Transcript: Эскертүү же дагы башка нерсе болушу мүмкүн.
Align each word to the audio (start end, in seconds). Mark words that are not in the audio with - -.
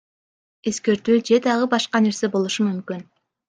Эскертүү 0.71 1.19
же 1.29 1.39
дагы 1.49 1.69
башка 1.77 2.05
нерсе 2.09 2.33
болушу 2.37 2.67
мүмкүн. 2.71 3.09